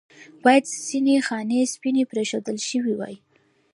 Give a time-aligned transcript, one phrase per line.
[0.43, 3.15] باید ځنې خانې سپینې پرېښودل شوې واې.